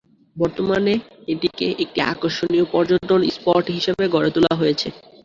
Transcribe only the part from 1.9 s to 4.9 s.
আকর্ষণীয় পর্যটন স্পট হিসেবে গড়ে তোলা হয়েছে।